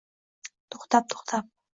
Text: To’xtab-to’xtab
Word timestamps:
To’xtab-to’xtab 0.69 1.45